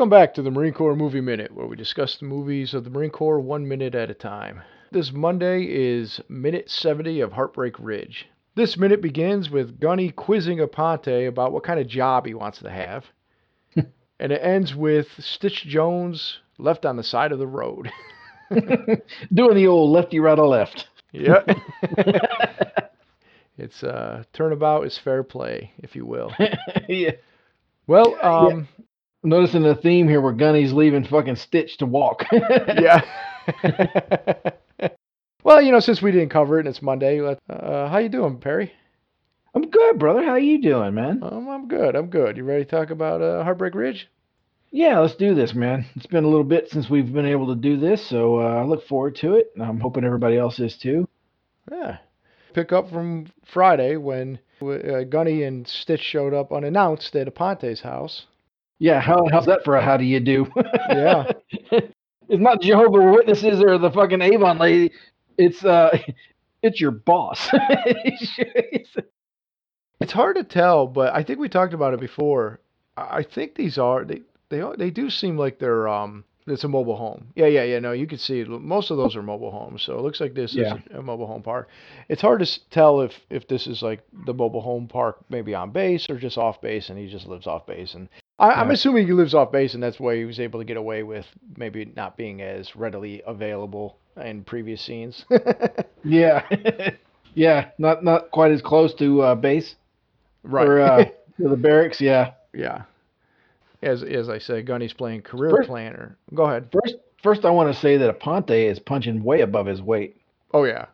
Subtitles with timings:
[0.00, 2.90] Welcome back to the Marine Corps Movie Minute, where we discuss the movies of the
[2.90, 4.62] Marine Corps one minute at a time.
[4.90, 8.26] This Monday is minute 70 of Heartbreak Ridge.
[8.54, 12.70] This minute begins with Gunny quizzing Aponte about what kind of job he wants to
[12.70, 13.04] have.
[13.76, 17.90] and it ends with Stitch Jones left on the side of the road.
[18.50, 20.88] Doing the old lefty right or left.
[21.12, 21.46] yep.
[23.58, 26.32] it's uh turnabout is fair play, if you will.
[26.88, 27.10] yeah.
[27.86, 28.66] Well, um
[29.22, 32.24] Noticing the theme here where Gunny's leaving fucking Stitch to walk.
[32.32, 33.02] yeah.
[35.44, 38.38] well, you know, since we didn't cover it and it's Monday, uh, how you doing,
[38.38, 38.72] Perry?
[39.54, 40.22] I'm good, brother.
[40.22, 41.22] How you doing, man?
[41.22, 41.96] Um, I'm good.
[41.96, 42.36] I'm good.
[42.38, 44.08] You ready to talk about uh, Heartbreak Ridge?
[44.70, 45.84] Yeah, let's do this, man.
[45.96, 48.64] It's been a little bit since we've been able to do this, so uh, I
[48.64, 49.50] look forward to it.
[49.54, 51.08] and I'm hoping everybody else is too.
[51.70, 51.98] Yeah.
[52.54, 58.26] Pick up from Friday when uh, Gunny and Stitch showed up unannounced at Aponte's house.
[58.80, 60.48] Yeah, how, how's that for a how do you do?
[60.90, 61.30] Yeah.
[61.72, 61.92] it's
[62.42, 64.92] not Jehovah Witnesses or the fucking Avon lady.
[65.38, 65.96] It's uh,
[66.62, 67.50] it's your boss.
[70.00, 72.60] It's hard to tell, but I think we talked about it before.
[72.96, 76.68] I think these are they they are, they do seem like they're um it's a
[76.68, 77.28] mobile home.
[77.36, 77.78] Yeah, yeah, yeah.
[77.78, 79.82] No, you can see most of those are mobile homes.
[79.82, 80.76] So it looks like this Yeah.
[80.76, 81.68] is a mobile home park.
[82.08, 85.70] It's hard to tell if if this is like the mobile home park maybe on
[85.70, 87.94] base or just off base, and he just lives off base.
[87.94, 88.08] And
[88.40, 88.74] I, I'm Yeah.
[88.74, 91.26] assuming he lives off base, and that's why he was able to get away with
[91.56, 95.24] maybe not being as readily available in previous scenes.
[96.04, 96.42] yeah,
[97.34, 99.76] yeah, not not quite as close to uh, base
[100.42, 100.66] right.
[100.66, 101.04] or uh,
[101.40, 102.00] to the barracks.
[102.00, 102.32] Yeah.
[102.52, 102.82] Yeah.
[103.82, 106.16] As as I said, Gunny's playing career First- planner.
[106.34, 106.68] Go ahead.
[106.72, 110.16] First, first, I want to say that Aponte is punching way above his weight.
[110.52, 110.86] Oh yeah.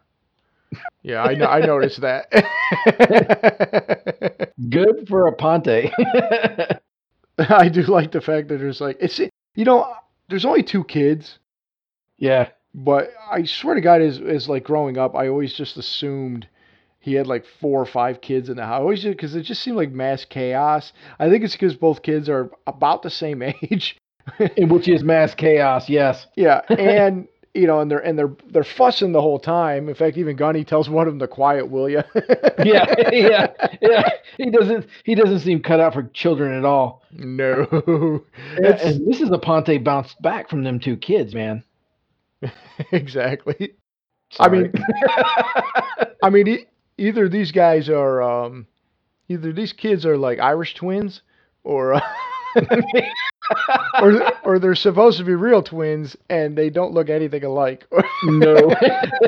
[1.02, 1.47] Yeah, I know.
[1.47, 2.28] I noticed that.
[4.69, 5.91] Good for Aponte.
[7.51, 9.92] I do like the fact that there's like it's you know
[10.29, 11.39] there's only two kids,
[12.19, 16.48] yeah, but I swear to God, is is like growing up, I always just assumed
[16.98, 18.80] he had like four or five kids in the house.
[18.80, 20.92] Always because it just seemed like mass chaos.
[21.19, 23.97] I think it's because both kids are about the same age.
[24.58, 25.89] which is mass chaos.
[25.89, 26.27] Yes.
[26.35, 29.89] Yeah, and you know, and they're and they're they're fussing the whole time.
[29.89, 32.02] In fact, even Gunny tells one of them to quiet, will you?
[32.64, 33.46] Yeah, yeah,
[33.83, 34.08] yeah.
[34.39, 34.86] He doesn't.
[35.05, 37.02] He doesn't seem cut out for children at all.
[37.12, 38.24] no.
[38.61, 41.62] Yeah, and this is Aponte bounced back from them two kids, man.
[42.92, 43.74] exactly.
[44.40, 44.73] I mean,
[46.23, 46.67] I mean, e-
[46.98, 48.67] either these guys are, um,
[49.28, 51.23] either these kids are like Irish twins,
[51.64, 52.00] or, uh,
[54.02, 57.84] or, or they're supposed to be real twins and they don't look anything alike.
[58.24, 58.73] no.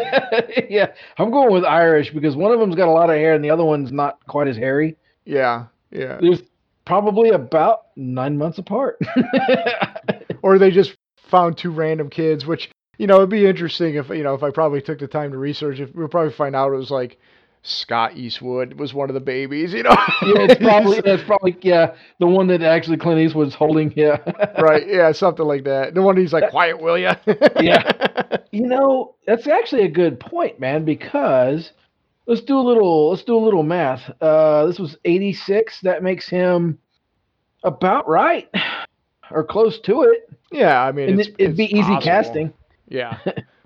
[0.70, 3.44] yeah, I'm going with Irish because one of them's got a lot of hair and
[3.44, 4.96] the other one's not quite as hairy.
[5.24, 6.18] yeah, yeah.
[6.20, 6.42] There's
[6.84, 8.98] probably about nine months apart.
[10.40, 14.22] Or they just found two random kids, which you know it'd be interesting if you
[14.22, 15.80] know if I probably took the time to research.
[15.80, 17.18] If we'll probably find out it was like
[17.62, 19.72] Scott Eastwood was one of the babies.
[19.72, 19.90] You know.
[20.22, 23.92] yeah, it's probably that's probably yeah the one that actually Clint Eastwood's holding.
[23.96, 24.18] Yeah,
[24.60, 24.86] right.
[24.86, 25.94] Yeah, something like that.
[25.94, 27.16] The one he's like, "Quiet, will ya?"
[27.60, 28.38] Yeah.
[28.50, 31.72] You know, that's actually a good point, man, because
[32.26, 34.10] let's do a little let's do a little math.
[34.20, 36.78] Uh this was 86, that makes him
[37.64, 38.48] about right
[39.30, 40.28] or close to it.
[40.50, 40.82] yeah.
[40.82, 42.00] I mean, it's, it, it'd be it's easy possible.
[42.02, 42.52] casting.
[42.88, 43.18] Yeah.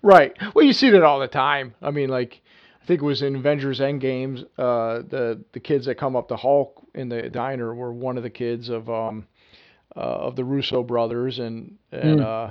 [0.03, 0.37] right.
[0.55, 1.75] Well, you see that all the time.
[1.81, 2.42] I mean, like,
[2.83, 4.43] I think it was in Avengers Endgames.
[4.59, 8.25] Uh, the the kids that come up to Hulk in the diner were one of
[8.25, 9.27] the kids of um,
[9.97, 12.27] uh, of the Russo brothers, and and Hmm.
[12.27, 12.51] uh,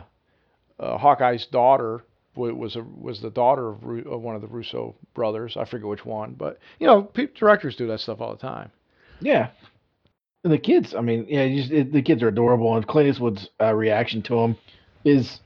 [0.79, 2.03] uh, Hawkeye's daughter
[2.35, 5.57] was a, was the daughter of, Ru- of one of the Russo brothers.
[5.57, 8.71] I forget which one, but you know, pe- directors do that stuff all the time.
[9.19, 9.49] Yeah.
[10.45, 13.09] And the kids, I mean, yeah, you just, it, the kids are adorable, and Clint
[13.09, 14.55] Eastwood's uh, reaction to him
[15.03, 15.41] is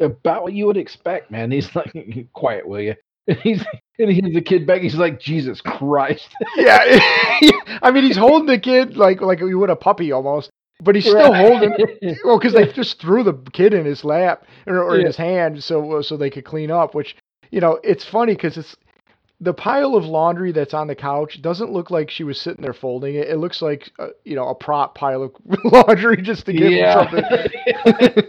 [0.00, 1.50] about what you would expect, man.
[1.52, 1.92] He's like,
[2.32, 2.94] "Quiet, will you?"
[3.28, 3.62] And he's
[3.98, 4.80] and he the kid back.
[4.82, 6.78] He's like, "Jesus Christ!" Yeah,
[7.82, 10.50] I mean, he's holding the kid like like you would a puppy almost,
[10.82, 11.46] but he's still Right.
[11.50, 11.74] holding.
[11.78, 12.18] It.
[12.24, 15.62] Well, because they just threw the kid in his lap or, or in his hand,
[15.62, 16.94] so so they could clean up.
[16.94, 17.16] Which
[17.50, 18.76] you know, it's funny because it's
[19.40, 22.72] the pile of laundry that's on the couch doesn't look like she was sitting there
[22.72, 23.28] folding it.
[23.28, 25.32] It looks like uh, you know a prop pile of
[25.64, 26.94] laundry just to give yeah.
[26.94, 28.24] something.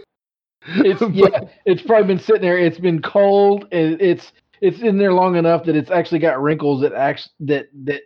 [0.84, 2.58] it's But- yeah, it's probably been sitting there.
[2.58, 6.80] It's been cold, and it's it's in there long enough that it's actually got wrinkles
[6.82, 8.02] that act that that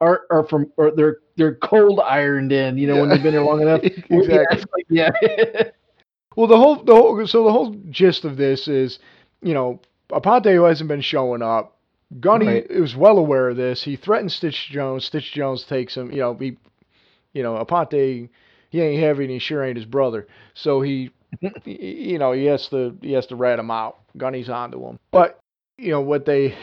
[0.00, 2.76] are are from or they're they're cold ironed in.
[2.78, 3.80] You know when they've been there long enough.
[4.10, 4.84] Exactly.
[4.88, 5.10] yeah.
[6.36, 8.98] Well, the whole the whole so the whole gist of this is,
[9.40, 9.80] you know,
[10.10, 11.76] Aponte who hasn't been showing up.
[12.20, 12.66] Gunny Right.
[12.68, 13.84] is well aware of this.
[13.84, 15.04] He threatens Stitch Jones.
[15.04, 16.10] Stitch Jones takes him.
[16.10, 16.56] You know, he,
[17.34, 18.28] you know, Aponte.
[18.70, 20.26] he ain't heavy and he sure ain't his brother.
[20.54, 21.10] So he,
[21.64, 23.98] you know, he has to he has to rat him out.
[24.16, 24.98] Gunny's onto him.
[25.12, 25.38] But
[25.78, 26.54] you know what they,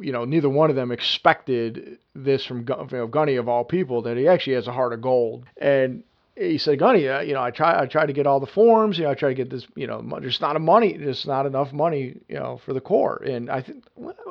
[0.00, 4.02] you know, neither one of them expected this from you know, Gunny of all people
[4.02, 5.44] that he actually has a heart of gold.
[5.58, 6.02] And
[6.36, 8.98] he said, Gunny, uh, you know, I try, I try to get all the forms,
[8.98, 11.46] you know, I try to get this, you know, there's not a money, there's not
[11.46, 13.22] enough money, you know, for the Corps.
[13.24, 13.84] And I think,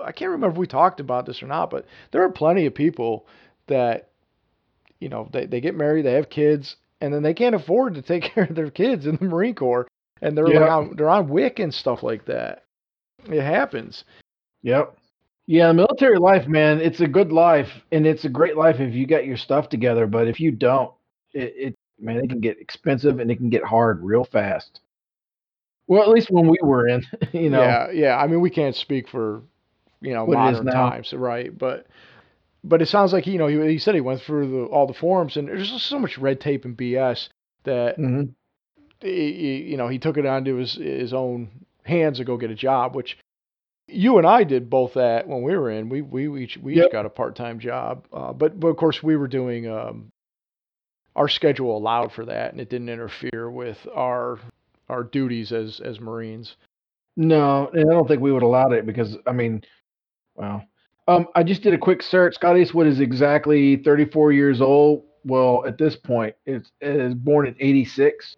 [0.04, 2.76] I can't remember if we talked about this or not, but there are plenty of
[2.76, 3.26] people
[3.68, 4.10] that,
[5.00, 8.02] you know, they, they get married, they have kids, and then they can't afford to
[8.02, 9.88] take care of their kids in the Marine Corps.
[10.22, 10.62] And they're Yeah.
[10.62, 12.65] like on, they're on WIC and stuff like that.
[13.28, 14.04] It happens.
[14.64, 14.98] Yep.
[15.48, 19.06] Yeah, military life, man, it's a good life and it's a great life if you
[19.08, 20.08] got your stuff together.
[20.08, 20.94] But if you don't,
[21.34, 24.82] it, it man, it can get expensive and it can get hard real fast.
[25.88, 27.78] Well, at least when we were in, you know.
[27.78, 28.18] Yeah, yeah.
[28.18, 29.44] I mean, we can't speak for
[30.02, 31.56] you know What modern times, right?
[31.56, 31.88] But
[32.64, 34.94] but it sounds like you know he, he said he went through the, all the
[34.94, 37.30] forms, and there's just so much red tape and BS
[37.64, 38.36] that hmm
[39.02, 42.52] he, he- you know he took it onto his his own hands to go get
[42.52, 43.18] a job, which
[43.88, 45.90] you and I did both that when we were in.
[45.90, 48.78] We we, we each we each got a part time job, uh, but but of
[48.78, 49.68] course we were doing.
[49.68, 50.12] Um,
[51.16, 54.40] our schedule allowed for that, and it didn't interfere with our
[54.90, 56.56] our duties as as Marines.
[57.16, 59.64] No, and I don't think we would allow it because I mean,
[60.36, 60.66] well,
[61.08, 62.36] um, I just did a quick search.
[62.36, 65.06] Scott Eastwood is exactly 34 years old.
[65.24, 68.36] Well, at this point, it's it is born in 86.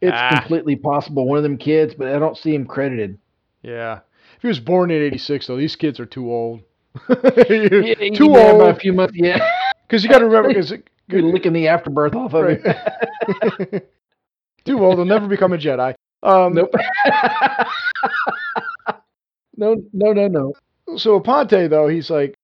[0.00, 0.38] It's Ah.
[0.40, 3.18] completely possible one of them kids, but I don't see him credited.
[3.62, 4.00] Yeah.
[4.36, 6.60] If he was born in '86, though, these kids are too old.
[7.08, 8.60] Yeah, too old.
[8.60, 9.14] by a few months.
[9.16, 9.38] Yeah,
[9.86, 10.72] Because you got to remember, because
[11.08, 12.60] you're licking the afterbirth off of him.
[12.62, 13.82] right.
[14.64, 14.96] too old.
[14.96, 15.94] He'll never become a Jedi.
[16.22, 16.72] Um, nope.
[19.56, 20.54] no, no, no, no.
[20.96, 22.34] So Aponte, though, he's like,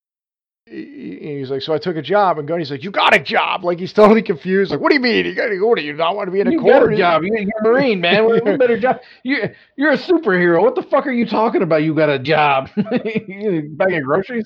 [0.66, 3.64] he's like, so I took a job, and Gunny's like, you got a job.
[3.64, 4.70] Like he's totally confused.
[4.70, 5.26] Like, what do you mean?
[5.26, 5.74] You got to go?
[5.74, 7.22] Do you not want to be in a You got a job.
[7.22, 8.24] You- You're a Marine, man.
[8.24, 9.00] What, what better job?
[9.22, 10.60] You, you're a superhero.
[10.62, 11.82] What the fuck are you talking about?
[11.82, 12.68] You got a job.
[12.76, 14.44] Bagging groceries?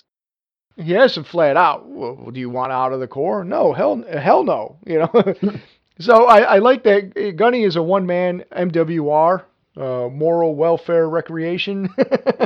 [0.76, 3.43] He asked him flat out, well, do you want out of the Corps?
[3.44, 4.76] No, hell, hell no.
[4.87, 5.25] You know.
[5.99, 9.43] so I, I like that Gunny is a one man MWR,
[9.78, 11.88] uh, moral welfare recreation.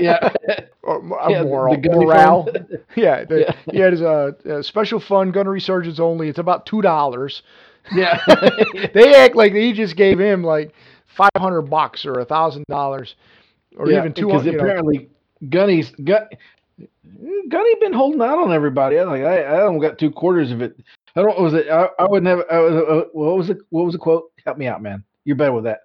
[0.01, 0.33] Yeah.
[0.83, 1.77] or mo- Yeah, uh, the moral
[2.07, 2.49] morale.
[2.97, 3.57] yeah, the, Yeah.
[3.73, 6.29] he had his uh, uh, special fund gunnery sergeants only.
[6.29, 7.43] It's about two dollars.
[7.95, 8.21] yeah.
[8.95, 10.73] They act like he just gave him like
[11.17, 13.15] five hundred bucks or a thousand dollars,
[13.77, 14.59] or Yeah, even two because hundred.
[14.59, 15.09] Know, apparently
[15.51, 16.27] Gunny's Gun,
[17.49, 18.99] Gunny been holding out on everybody.
[18.99, 20.77] I like I, I don't got two quarters of it.
[21.17, 23.85] I don't was it I, I would never I was, uh, what was it what
[23.85, 24.31] was the quote?
[24.45, 25.05] Help me out, man.
[25.25, 25.81] You're better with that.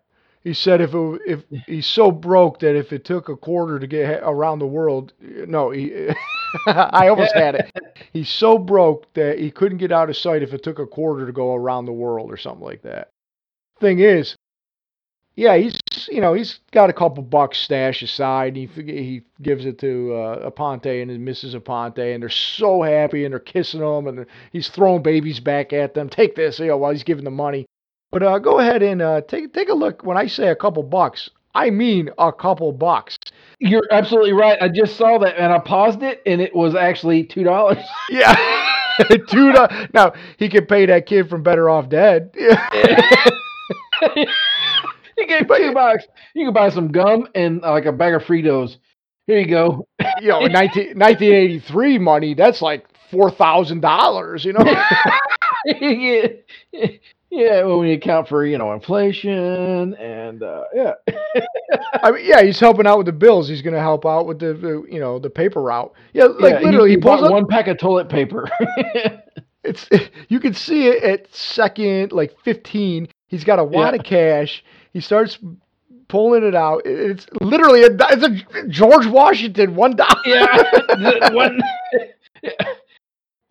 [0.48, 3.86] He said if it, if he's so broke that if it took a quarter to
[3.86, 6.08] get around the world, no, he.
[6.68, 7.72] I almost had it.
[8.14, 11.26] He's so broke that he couldn't get out of sight if it took a quarter
[11.26, 13.10] to go around the world or something like that.
[13.82, 14.38] Thing is,
[15.36, 15.78] yeah, he's
[16.10, 18.56] you know he's got a couple bucks stashed aside.
[18.56, 21.62] And he he gives it to uh, Aponte and his Mrs.
[21.62, 25.94] Aponte, and they're so happy and they're kissing him and he's throwing babies back at
[25.94, 26.08] them.
[26.08, 27.66] Take this, you know, while he's giving the money.
[28.12, 30.04] But uh, go ahead and uh, take take a look.
[30.04, 33.18] When I say a couple bucks, I mean a couple bucks.
[33.60, 34.58] You're absolutely right.
[34.62, 37.78] I just saw that and I paused it and it was actually two dollars.
[38.10, 38.36] Yeah,
[39.30, 39.52] two.
[39.54, 42.32] do- Now he could pay that kid from Better Off Dead.
[45.18, 46.06] you gave two bucks.
[46.34, 48.78] You can buy some gum and uh, like a bag of Fritos.
[49.26, 49.88] Here you go.
[50.22, 54.46] you know, 19, 1983 money, that's like four thousand dollars.
[54.46, 54.64] You know.
[55.66, 56.28] yeah,
[57.30, 57.64] yeah.
[57.64, 60.94] Well, when you account for you know inflation and uh, yeah,
[62.04, 63.48] I mean, yeah, he's helping out with the bills.
[63.50, 65.94] He's going to help out with the, you know, the paper route.
[66.14, 67.32] Yeah, like Yeah, literally, he, pulls bought up.
[67.32, 68.50] one pack of toilet paper.
[69.64, 69.90] It's
[70.30, 73.10] you can see it at second, like fifteen.
[73.28, 74.00] He's got a wad Yeah.
[74.00, 74.64] of cash.
[74.94, 75.40] He starts
[76.08, 76.84] pulling it out.
[76.86, 80.16] It's literally a, it's a George Washington one dollar.
[80.26, 81.60] yeah, one.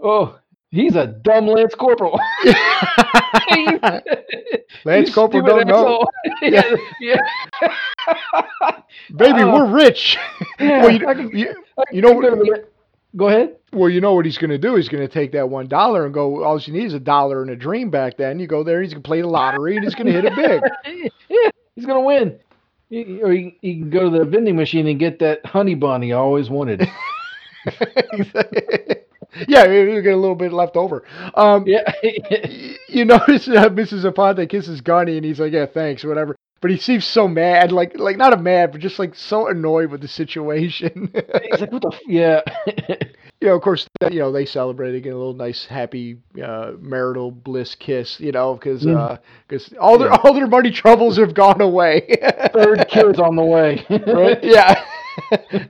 [0.01, 0.39] Oh,
[0.71, 2.19] he's a dumb Lance Corporal.
[4.85, 6.07] Lance Corporal don't know.
[6.43, 6.63] yeah,
[7.01, 7.19] yeah.
[9.17, 9.55] Baby, Oh.
[9.55, 10.17] we're rich.
[10.59, 11.55] yeah well, you, can- you,
[11.93, 12.71] you know what-
[13.17, 13.57] go ahead.
[13.73, 14.75] well, you know what he's going to do.
[14.75, 16.45] He's going to take that one dollar and go.
[16.45, 17.91] All you need is a dollar and a dream.
[17.91, 18.83] Back then, you go there.
[18.83, 20.63] He's going to play the lottery and he's going to hit it big.
[21.29, 22.39] yeah, he's gonna win.
[22.91, 26.03] He, or he, he can go to the vending machine and get that honey bun
[26.03, 26.87] he always wanted.
[29.49, 31.05] yeah, you get a little bit left over.
[31.35, 31.91] Um, yeah,
[32.89, 34.11] you notice uh, Mrs.
[34.11, 37.99] Aponte kisses Gunny, and he's like, "Yeah, thanks, whatever." but he seems so mad, like
[37.99, 41.13] like not a mad, but just like so annoyed with the situation.
[41.51, 41.93] He's like, what the?
[41.93, 42.01] F-?
[42.09, 42.41] Yeah.
[43.41, 47.31] you know, of course, you know they celebrate get a little nice, happy uh, marital
[47.31, 48.19] bliss kiss.
[48.21, 48.85] You know, because
[49.49, 50.17] because uh, all their Yeah.
[50.25, 52.09] all their money troubles have gone away.
[52.53, 53.85] Third kid's on the way.
[53.91, 54.43] right?
[54.43, 54.83] Yeah.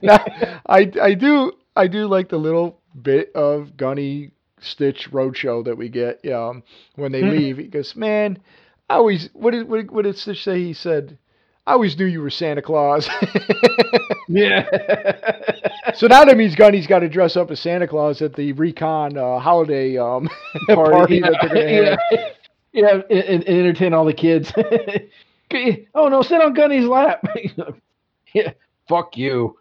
[0.01, 0.23] now,
[0.65, 5.89] I I do I do like the little bit of Gunny Stitch roadshow that we
[5.89, 6.63] get um,
[6.95, 7.31] when they Mhm.
[7.31, 7.57] leave.
[7.57, 8.39] He goes, "Man,
[8.89, 10.59] I always what did what, what did Stitch say?
[10.63, 11.17] He said."
[11.65, 13.09] I always knew you were Santa Claus.
[14.29, 14.65] Yeah.
[15.95, 19.17] so now that means Gunny's got to dress up as Santa Claus at the Recon
[19.17, 20.29] uh, holiday um,
[20.67, 21.99] party, that they're going to have.
[22.11, 22.29] yeah.
[22.73, 24.51] Yeah, and, and entertain all the kids.
[25.95, 27.25] oh no, sit on Gunny's lap.
[28.33, 28.51] yeah,
[28.87, 29.57] fuck you.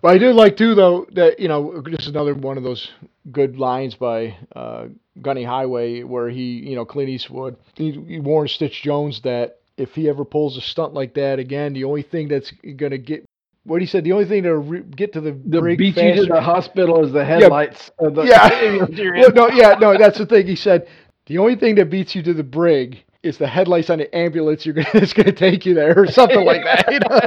[0.00, 2.90] But I do like too, though, that you know, just another one of those
[3.32, 4.86] good lines by uh,
[5.20, 9.94] Gunny Highway, where he, you know, Clint Eastwood, he, he warns Stitch Jones that if
[9.94, 13.24] he ever pulls a stunt like that again, the only thing that's gonna get,
[13.64, 16.14] what he said, the only thing to re- get to the, The brig beat you
[16.14, 17.90] to the hospital is the headlights.
[17.98, 18.48] of the, Yeah.
[19.20, 20.46] Well, no, yeah, no, that's the thing.
[20.46, 20.86] He said
[21.26, 24.64] the only thing that beats you to the brig is the headlights on the ambulance
[24.64, 26.92] you're gonna that's gonna take you there or something like that.
[26.92, 27.18] You know?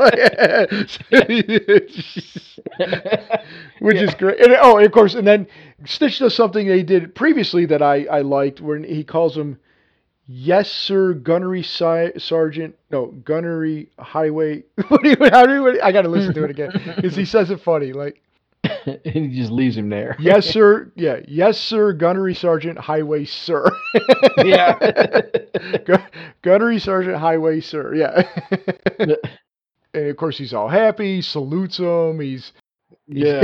[3.79, 4.39] Which is great.
[4.39, 5.47] And, oh, and of course, and then
[5.85, 9.59] Stitch does something they did previously that I, I liked when he calls him
[10.33, 12.77] Yes, sir, gunnery si- sergeant.
[12.89, 14.63] No, gunnery highway.
[14.87, 15.17] What do you?
[15.29, 15.81] How do you?
[15.81, 17.91] I got to listen to it again because he says it funny.
[17.91, 18.21] Like,
[18.85, 20.15] and he just leaves him there.
[20.19, 20.91] yes, sir.
[20.95, 23.65] Yeah, yes, sir, gunnery sergeant, highway, sir.
[24.37, 24.73] Yeah.
[25.85, 26.03] Gun-
[26.41, 27.93] gunnery sergeant, highway, sir.
[27.93, 28.23] Yeah.
[28.99, 31.21] and of course, he's all happy.
[31.21, 32.19] Salutes him.
[32.19, 32.53] He's
[33.07, 33.41] yeah.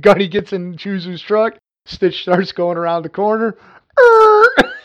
[0.00, 1.56] Gunny gets in Chuzu's truck.
[1.86, 3.56] Stitch starts going around the corner.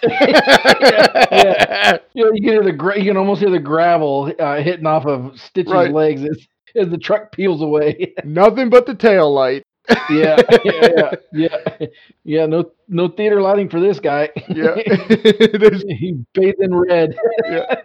[0.03, 1.97] yeah.
[2.13, 4.85] You, know, you can hear the gra- you can almost hear the gravel uh, hitting
[4.85, 5.91] off of Stitch's Right.
[5.93, 8.13] legs as, as the truck peels away.
[8.23, 9.63] Nothing but the tail light.
[10.09, 11.88] yeah, yeah, yeah, yeah,
[12.23, 12.45] yeah.
[12.45, 14.29] No, no theater lighting for this guy.
[14.47, 14.75] Yeah.
[14.75, 17.15] He bathed in red.
[17.45, 17.75] yeah.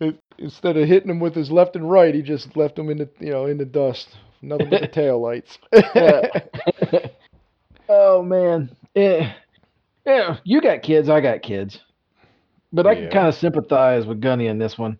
[0.00, 2.96] It- Instead of hitting him with his left and right, he just left him in
[2.96, 4.16] the you know in the dust.
[4.40, 5.58] Nothing but the tail lights.
[5.94, 6.22] Yeah.
[7.88, 9.34] oh man, yeah,
[10.06, 10.38] yeah.
[10.44, 11.80] You got kids, I got kids,
[12.72, 13.00] but I Yeah.
[13.02, 14.98] can kind of sympathize with Gunny in this one.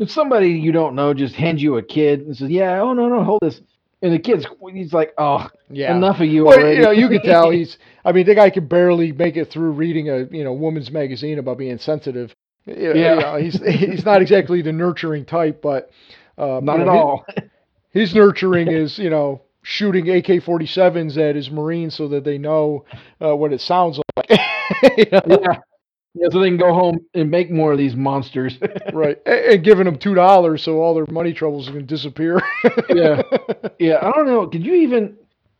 [0.00, 3.08] If somebody you don't know just hands you a kid and says, "Yeah, oh no,
[3.08, 3.60] no, hold this,"
[4.02, 5.94] and the kid's he's like, "Oh, yeah.
[5.96, 7.78] enough of you Well, already." you know, you can tell he's.
[8.04, 11.38] I mean, the guy could barely make it through reading a you know woman's magazine
[11.38, 12.34] about being sensitive.
[12.66, 13.14] You Yeah.
[13.16, 15.90] know, he's he's not exactly the nurturing type, but
[16.38, 17.26] uh, Not you at know, his- all.
[17.92, 22.84] His, nurturing is you know shooting AK-47s at his Marines so that they know
[23.20, 24.30] uh, what it sounds like.
[24.96, 25.20] You know?
[25.42, 25.58] yeah.
[26.14, 28.58] Yeah, so they can go home and make more of these monsters.
[28.92, 32.40] Right, and, and giving them two dollars so all their money troubles can disappear.
[32.88, 33.22] Yeah.
[33.78, 34.46] yeah, I don't know.
[34.48, 35.16] Could you even?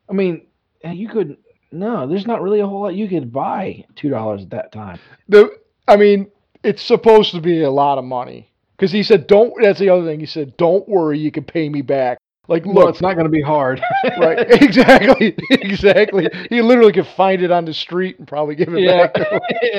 [0.08, 0.46] I mean,
[0.82, 1.36] eh, you could.
[1.72, 4.98] No, there's not really a whole lot you could buy two dollars at that time.
[5.28, 5.50] the
[5.86, 6.30] I mean,
[6.64, 10.04] it's supposed to be a lot of money because he said, "Don't." That's the other
[10.04, 10.18] thing.
[10.20, 12.18] He said, "Don't worry, you can pay me back."
[12.50, 13.80] Like, look, it's not going to be hard.
[14.18, 14.38] right?
[14.70, 16.28] Exactly, exactly.
[16.48, 19.06] He literally could find it on the street and probably give it yeah.
[19.06, 19.32] back.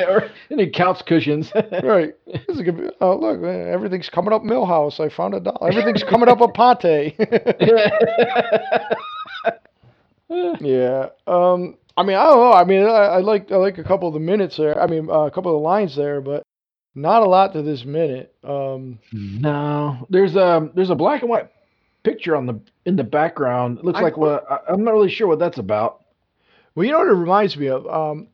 [0.08, 1.52] or any couch cushions.
[1.84, 2.14] Right.
[2.26, 5.00] This is oh, look, everything's coming up Milhouse.
[5.00, 5.70] I found a dollar.
[5.70, 7.16] Everything's coming up Aponte.
[10.62, 11.10] yeah.
[11.28, 11.78] Um.
[11.98, 12.54] I mean, I don't know.
[12.54, 14.82] I mean, I, I like I like a couple of the minutes there.
[14.82, 16.44] I mean, uh, a couple of the lines there, but
[16.96, 18.34] not a lot to this minute.
[18.44, 19.00] Um.
[19.12, 21.50] no, there's a there's a black and white
[22.04, 23.80] picture on the in the background.
[23.80, 26.04] It looks I- like what I, I'm not really sure what that's about.
[26.76, 27.86] Well, you know what it reminds me of?
[27.88, 28.28] Um.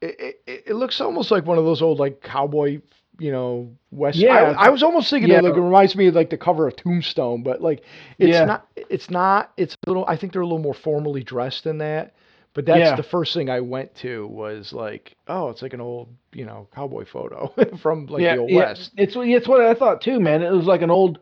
[0.00, 2.80] It, it, it looks almost like one of those old like cowboy,
[3.20, 4.18] you know, west.
[4.18, 4.52] Yeah.
[4.58, 5.38] I, I was almost thinking Yeah.
[5.38, 7.82] of, like it reminds me of like the cover of Tombstone, but like
[8.18, 8.44] it's Yeah.
[8.44, 8.66] not.
[8.74, 9.52] It's not.
[9.56, 10.04] It's a little.
[10.08, 12.14] I think they're a little more formally dressed than that.
[12.52, 12.96] But that's Yeah.
[12.96, 16.66] the first thing I went to was like, oh, it's like an old, you know,
[16.74, 18.90] cowboy photo from like yeah, the old yeah, west.
[18.96, 20.42] It's it's what I thought too, man.
[20.42, 21.20] It was like an old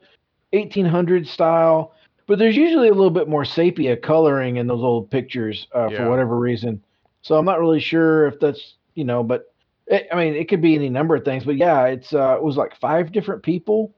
[0.53, 1.95] 1800 style,
[2.27, 5.99] but there's usually a little bit more sepia coloring in those old pictures uh, Yeah.
[5.99, 6.83] for whatever reason.
[7.23, 9.53] So I'm not really sure if that's you know, but
[9.87, 11.45] it, I mean, it could be any number of things.
[11.45, 13.95] But yeah, it's uh, it was like five different people.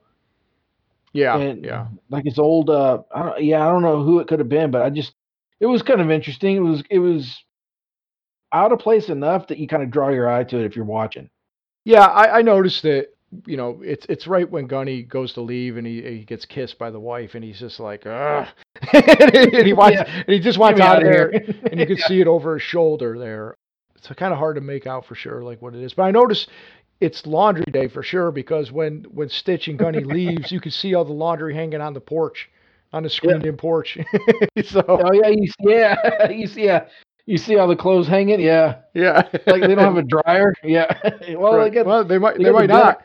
[1.12, 1.88] Yeah, and yeah.
[2.10, 2.70] like it's old.
[2.70, 5.12] Uh, I don't, yeah, I don't know who it could have been, but I just
[5.60, 6.56] it was kind of interesting.
[6.56, 7.44] It was it was
[8.52, 10.84] out of place enough that you kind of draw your eye to it if you're
[10.84, 11.28] watching.
[11.84, 13.16] Yeah, I, I noticed it.
[13.46, 16.78] You know, it's it's right when Gunny goes to leave and he, he gets kissed
[16.78, 18.04] by the wife and he's just like,
[18.92, 20.04] and he wants Yeah.
[20.26, 21.32] and he just wants me out of here.
[21.70, 23.54] and you could see it over his shoulder there.
[23.96, 25.94] It's kind of hard to make out for sure, like what it is.
[25.94, 26.46] But I notice
[27.00, 30.94] it's laundry day for sure because when when Stitch and Gunny leaves, you can see
[30.94, 32.50] all the laundry hanging on the porch,
[32.92, 33.96] on the screened-in porch.
[34.64, 36.86] so Oh yeah, you see, yeah, you see, yeah,
[37.26, 38.40] you see all the clothes hanging.
[38.40, 40.52] Yeah, yeah, like they don't have a dryer.
[40.64, 40.92] Yeah,
[41.36, 41.64] well, Right.
[41.64, 43.02] they get well, they might they they might not.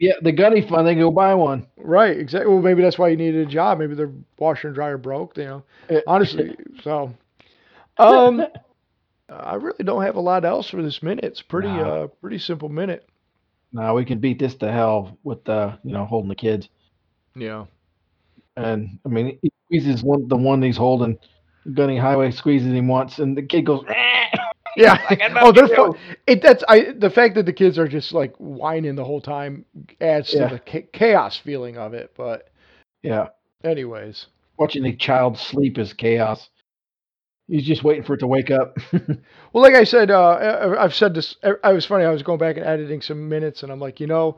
[0.00, 0.88] Yeah the gunny fund.
[0.88, 1.68] They go buy one.
[1.78, 2.52] Right, exactly.
[2.52, 3.78] Well, maybe that's why you needed a job.
[3.78, 5.36] Maybe their washer and dryer broke.
[5.38, 5.64] You know,
[6.06, 6.56] honestly.
[6.82, 7.14] So,
[7.98, 8.46] um,
[9.28, 11.24] I really don't have a lot else for this minute.
[11.24, 11.84] It's pretty No.
[11.84, 13.08] uh pretty simple minute.
[13.72, 16.68] No, we can beat this to hell with uh, you know, holding the kids.
[17.36, 17.66] Yeah.
[18.56, 21.18] And I mean, he squeezes one the one he's holding.
[21.74, 23.84] Gunny Highway squeezes him once, and the kid goes.
[24.76, 24.98] Yeah.
[25.10, 25.92] Like, oh, they're fun.
[26.26, 29.64] It that's I the fact that the kids are just like whining the whole time
[30.00, 30.48] adds Yeah.
[30.48, 32.12] to the chaos feeling of it.
[32.16, 32.48] But
[33.02, 33.28] Yeah,
[33.64, 34.26] anyways,
[34.58, 36.48] watching a child sleep is chaos.
[37.48, 38.76] He's just waiting for it to wake up.
[38.92, 41.34] well, like I said, uh, I've said this.
[41.64, 42.04] I was funny.
[42.04, 44.36] I was going back and editing some minutes, and I'm like, you know,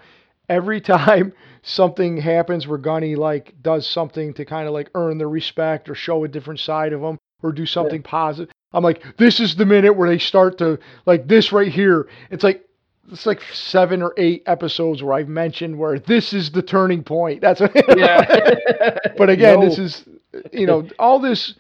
[0.48, 5.26] every time something happens where Gunny like does something to kind of like earn the
[5.26, 9.40] respect or show a different side of him or do something positive, I'm like, this
[9.40, 12.08] is the minute where they start to like this right here.
[12.30, 12.66] It's like
[13.10, 17.40] it's like seven or eight episodes where I've mentioned where this is the turning point.
[17.40, 18.98] That's what, yeah.
[19.16, 20.04] but again, this is
[20.52, 21.54] you know all this.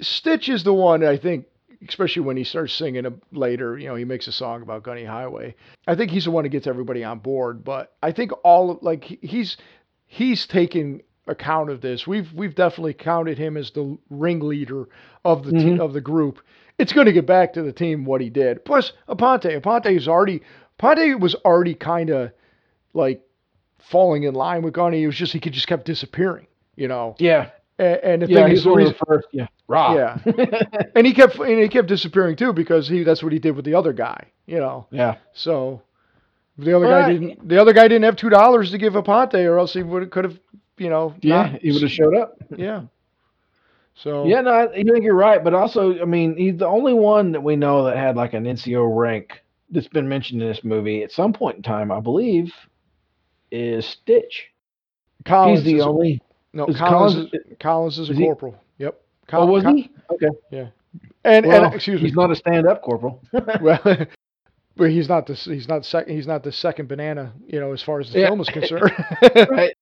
[0.00, 1.46] Stitch is the one I think,
[1.88, 3.78] especially when he starts singing later.
[3.78, 5.54] You know, he makes a song about Gunny Highway.
[5.86, 7.64] I think he's the one that gets everybody on board.
[7.64, 9.56] But I think all of like he's
[10.06, 12.06] he's taking account of this.
[12.06, 14.86] We've we've definitely counted him as the ringleader
[15.24, 15.80] of the te- Mhm.
[15.80, 16.38] of the group.
[16.78, 18.64] It's going to get back to the team what he did.
[18.64, 20.42] Plus Aponte, Aponte is already
[20.78, 22.30] Aponte was already kind of
[22.94, 23.22] like
[23.78, 25.02] falling in line with Gunny.
[25.02, 26.46] It was just he could just kept disappearing.
[26.76, 27.50] You know, yeah.
[27.78, 29.26] and, and the Yeah, thing is, the reason, first.
[29.32, 29.46] Yeah.
[29.66, 29.94] Raw.
[29.94, 30.18] Yeah.
[30.94, 33.64] and he kept and he kept disappearing too because he that's what he did with
[33.64, 34.26] the other guy.
[34.46, 35.16] You know, yeah.
[35.32, 35.80] so
[36.58, 37.48] the other guy didn't.
[37.48, 40.24] The other guy didn't have two dollars to give Aponte, or else he would could
[40.24, 40.38] have,
[40.78, 41.14] you know.
[41.22, 41.50] Yeah.
[41.52, 42.36] not- He would have showed up.
[42.56, 42.82] Yeah.
[43.94, 45.42] So Yeah, no, I I think you're right.
[45.42, 48.44] But also, I mean, he's the only one that we know that had like an
[48.44, 52.52] NCO rank that's been mentioned in this movie at some point in time, I believe,
[53.50, 54.48] is Stitch.
[55.24, 56.20] Collins he's the only.
[56.52, 57.14] no is Collins.
[57.14, 58.54] Collins- is, Collins is a is he- corporal.
[58.78, 59.00] Yep.
[59.32, 59.90] Oh, was he?
[60.10, 60.28] Okay.
[61.24, 62.06] And, Well, and excuse me.
[62.08, 63.20] he's not a stand-up corporal.
[63.60, 63.80] well,
[64.76, 67.32] but he's not the he's not sec, he's not the second banana.
[67.48, 68.28] You know, as far as the Yeah.
[68.28, 68.92] film is concerned.
[69.50, 69.75] right.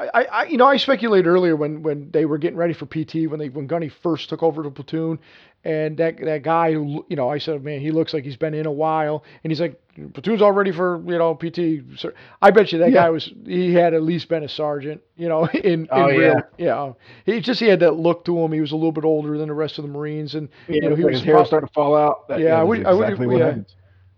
[0.00, 3.28] I, I, you know, I speculated earlier when, when they were getting ready for PT
[3.30, 5.18] when they when Gunny first took over the platoon,
[5.62, 8.54] and that that guy, who, you know, I said, man, he looks like he's been
[8.54, 9.78] in a while, and he's like,
[10.14, 11.98] platoon's all ready for you know PT.
[11.98, 13.02] So I bet you that Yeah.
[13.02, 16.40] guy was he had at least been a sergeant, you know, in, in Oh, real,
[16.56, 16.92] yeah.
[17.26, 18.52] He just he had that look to him.
[18.52, 20.96] He was a little bit older than the rest of the Marines, and You know,
[20.96, 22.26] he was his hair starting to fall out.
[22.28, 23.44] That, Yeah, I would- I would- exactly yeah.
[23.44, 23.76] happens.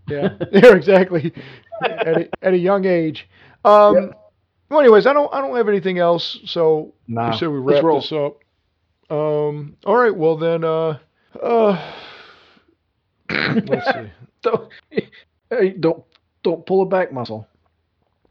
[0.08, 1.32] yeah, yeah, exactly.
[1.82, 3.28] at, a, at a young age.
[3.64, 4.18] Um, Yep.
[4.72, 7.84] Well, anyways, I don't I don't have anything else, so Nah, we said we wrap
[7.84, 8.38] this up.
[9.10, 9.76] Um.
[9.84, 10.16] All right.
[10.16, 10.64] Well then.
[10.64, 10.98] Uh.
[11.40, 11.92] Uh.
[13.30, 14.10] let's see.
[14.42, 14.72] Don't,
[15.50, 16.02] hey, don't
[16.42, 17.46] don't pull a back muscle.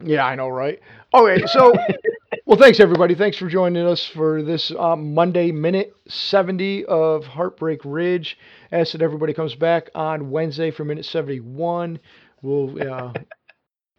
[0.04, 0.82] Yeah, I know, right?
[1.14, 1.46] Okay.
[1.46, 1.74] So.
[2.46, 3.16] well, thanks everybody.
[3.16, 8.38] Thanks for joining us for this um, Monday minute seventy of Heartbreak Ridge.
[8.74, 12.00] As that everybody comes back on Wednesday for minute seventy one.
[12.42, 12.92] We'll.
[12.92, 13.14] Uh,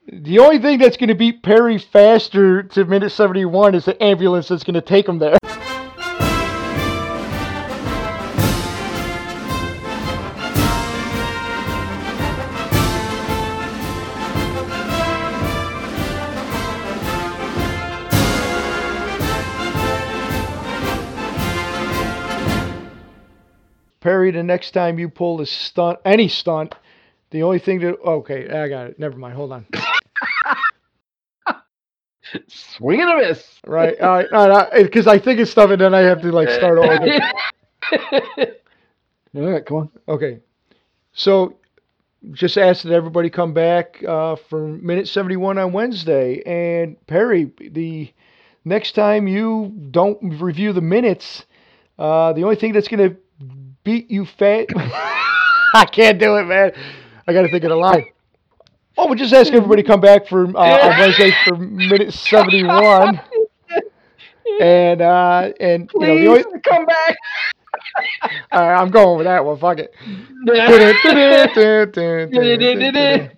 [0.04, 4.48] The only thing that's going to beat Perry faster to minute 71 is the ambulance
[4.48, 5.38] that's going to take him there.
[24.00, 26.74] Perry, the next time you pull a stunt, any stunt,
[27.32, 28.98] the only thing that okay, I got it.
[28.98, 29.34] Never mind.
[29.34, 29.66] Hold on.
[32.46, 33.60] Swing and a miss.
[33.66, 34.82] Right, all right, all right.
[34.84, 37.20] Because I think it's stuff, and then I have to like start over.
[39.34, 39.90] All right, come on.
[40.08, 40.40] Okay,
[41.14, 41.56] so
[42.32, 46.42] just ask that everybody come back uh, for minute seventy-one on Wednesday.
[46.44, 48.12] And Perry, the
[48.64, 51.46] next time you don't review the minutes,
[51.98, 53.16] uh, the only thing that's gonna
[53.84, 54.66] beat you fat.
[54.76, 56.72] I can't do it, man.
[57.26, 58.06] I got to think of the line.
[58.98, 63.20] Oh, we'll just ask everybody to come back for uh, on Wednesday for minute seventy-one.
[64.60, 67.16] And uh, and you know the Please only, come back.
[68.52, 69.58] all right, I'm going with that one.
[69.58, 69.94] Fuck it.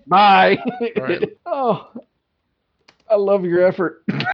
[0.07, 0.57] Bye.
[0.97, 1.37] Right.
[1.45, 1.89] Oh,
[3.09, 4.03] I love your effort.